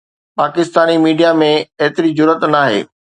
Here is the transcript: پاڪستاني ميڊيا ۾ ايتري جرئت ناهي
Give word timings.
پاڪستاني 0.39 0.95
ميڊيا 1.05 1.29
۾ 1.41 1.51
ايتري 1.81 2.09
جرئت 2.17 2.43
ناهي 2.53 2.81